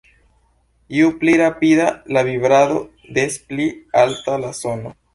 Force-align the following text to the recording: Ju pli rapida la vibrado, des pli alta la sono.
Ju 0.99 1.11
pli 1.19 1.35
rapida 1.41 1.87
la 2.17 2.25
vibrado, 2.31 2.83
des 3.21 3.39
pli 3.49 3.71
alta 4.07 4.45
la 4.47 4.55
sono. 4.67 5.01